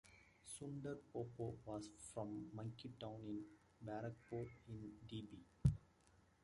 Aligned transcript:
Sundar 0.43 0.97
Popo 1.13 1.59
was 1.63 1.87
from 2.11 2.49
Monkey 2.55 2.89
Town 2.99 3.21
in 3.27 3.43
Barrackpore 3.85 4.49
in 4.67 4.93
Debe. 5.07 5.73